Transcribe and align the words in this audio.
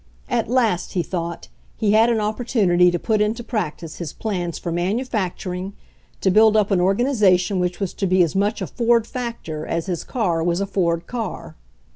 At 0.29 0.49
last, 0.49 0.93
he 0.93 1.03
thought, 1.03 1.47
he 1.77 1.91
had 1.91 2.09
an 2.09 2.19
opportunity 2.19 2.89
to 2.89 2.97
put 2.97 3.21
into 3.21 3.43
practice 3.43 3.99
b^s. 3.99 4.17
plans 4.17 4.57
for 4.57 4.71
manufacturing, 4.71 5.73
to 6.21 6.31
build 6.31 6.57
up 6.57 6.71
an 6.71 6.81
organization 6.81 7.59
which 7.59 7.79
was 7.79 7.93
to 7.93 8.07
be 8.07 8.23
as 8.23 8.35
much 8.35 8.63
a 8.63 8.65
Ford 8.65 9.05
factor 9.05 9.63
as 9.63 9.85
his 9.85 10.03
car 10.03 10.43
was 10.43 10.59
a 10.59 10.65
Ford 10.65 11.05
car. 11.05 11.55